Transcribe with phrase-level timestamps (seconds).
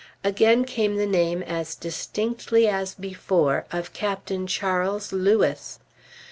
[0.23, 5.77] Again came the name as distinctly as before, of Captain Charles Lewis.